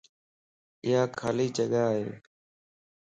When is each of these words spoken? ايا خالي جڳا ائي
ايا 0.85 1.01
خالي 1.19 1.47
جڳا 1.55 1.83
ائي 1.93 2.07